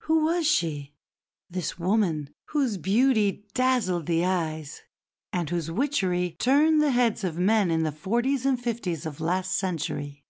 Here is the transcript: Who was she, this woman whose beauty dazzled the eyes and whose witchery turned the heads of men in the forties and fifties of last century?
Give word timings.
Who 0.00 0.24
was 0.26 0.46
she, 0.46 0.92
this 1.48 1.78
woman 1.78 2.34
whose 2.48 2.76
beauty 2.76 3.46
dazzled 3.54 4.04
the 4.04 4.22
eyes 4.22 4.82
and 5.32 5.48
whose 5.48 5.70
witchery 5.70 6.36
turned 6.38 6.82
the 6.82 6.90
heads 6.90 7.24
of 7.24 7.38
men 7.38 7.70
in 7.70 7.82
the 7.82 7.90
forties 7.90 8.44
and 8.44 8.60
fifties 8.62 9.06
of 9.06 9.18
last 9.18 9.56
century? 9.56 10.26